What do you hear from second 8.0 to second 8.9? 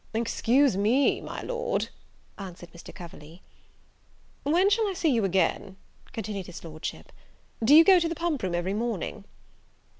the pump room every